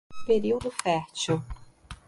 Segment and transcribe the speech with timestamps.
[0.25, 1.45] Período fértil